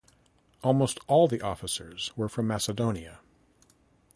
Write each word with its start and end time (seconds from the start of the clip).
Almost 0.63 0.97
all 1.05 1.27
the 1.27 1.41
officers 1.43 2.11
were 2.17 2.27
from 2.27 2.47
Macedonia. 2.47 3.19